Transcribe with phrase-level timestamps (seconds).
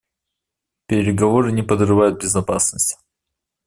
[0.87, 2.97] Переговоры не подрывают безопасность.